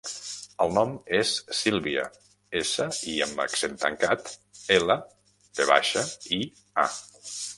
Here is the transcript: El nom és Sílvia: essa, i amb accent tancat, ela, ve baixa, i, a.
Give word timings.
El 0.63 0.71
nom 0.77 0.93
és 1.17 1.33
Sílvia: 1.57 2.05
essa, 2.61 2.87
i 3.11 3.13
amb 3.27 3.43
accent 3.45 3.77
tancat, 3.83 4.33
ela, 4.79 4.95
ve 5.59 5.71
baixa, 5.75 6.07
i, 6.39 6.43
a. 6.87 6.91